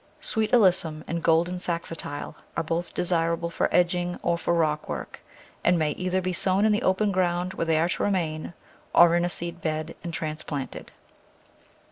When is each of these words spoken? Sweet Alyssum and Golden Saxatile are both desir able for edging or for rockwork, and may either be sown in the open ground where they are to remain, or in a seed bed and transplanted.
Sweet 0.19 0.51
Alyssum 0.51 1.03
and 1.05 1.21
Golden 1.21 1.59
Saxatile 1.59 2.33
are 2.57 2.63
both 2.63 2.95
desir 2.95 3.33
able 3.35 3.51
for 3.51 3.69
edging 3.71 4.17
or 4.23 4.35
for 4.35 4.51
rockwork, 4.51 5.21
and 5.63 5.77
may 5.77 5.91
either 5.91 6.21
be 6.21 6.33
sown 6.33 6.65
in 6.65 6.71
the 6.71 6.81
open 6.81 7.11
ground 7.11 7.53
where 7.53 7.65
they 7.65 7.77
are 7.79 7.89
to 7.89 8.01
remain, 8.03 8.55
or 8.95 9.15
in 9.15 9.23
a 9.23 9.29
seed 9.29 9.61
bed 9.61 9.93
and 10.03 10.11
transplanted. 10.11 10.91